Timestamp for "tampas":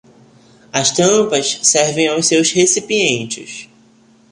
0.89-1.59